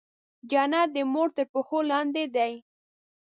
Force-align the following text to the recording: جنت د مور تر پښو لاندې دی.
جنت 0.51 0.87
د 0.95 0.97
مور 1.13 1.29
تر 1.35 1.45
پښو 1.51 1.79
لاندې 1.91 2.23
دی. 2.35 2.53